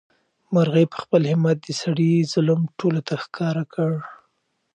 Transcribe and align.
مرغۍ 0.53 0.85
په 0.91 0.97
خپل 1.03 1.21
همت 1.31 1.57
د 1.63 1.69
سړي 1.81 2.11
ظلم 2.33 2.61
ټولو 2.79 2.99
ته 3.07 3.13
ښکاره 3.23 3.63
کړ. 3.73 3.91